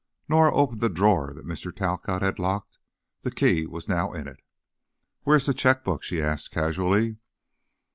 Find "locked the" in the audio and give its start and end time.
2.39-3.29